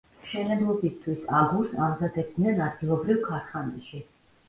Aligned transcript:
მშენებლობისთვის 0.21 1.27
აგურს 1.41 1.77
ამზადებდნენ 1.89 2.65
ადგილობრივ 2.71 3.25
ქარხანაში. 3.31 4.07